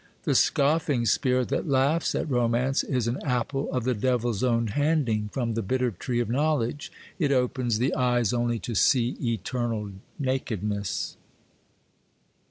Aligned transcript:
The 0.23 0.33
scoffing 0.33 1.05
spirit 1.05 1.49
that 1.49 1.67
laughs 1.67 2.15
at 2.15 2.27
romance, 2.27 2.81
is 2.83 3.07
an 3.07 3.19
apple 3.23 3.71
of 3.71 3.83
the 3.83 3.93
Devil's 3.93 4.43
own 4.43 4.65
handing 4.69 5.29
from 5.31 5.53
the 5.53 5.61
bitter 5.61 5.91
tree 5.91 6.19
of 6.19 6.27
knowledge;—it 6.27 7.31
opens 7.31 7.77
the 7.77 7.93
eyes 7.93 8.33
only 8.33 8.57
to 8.57 8.73
see 8.73 9.15
eternal 9.21 9.91
nakedness. 10.17 11.17